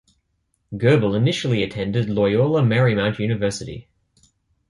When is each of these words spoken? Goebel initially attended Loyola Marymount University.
Goebel 0.75 1.13
initially 1.13 1.61
attended 1.61 2.09
Loyola 2.09 2.63
Marymount 2.63 3.19
University. 3.19 3.87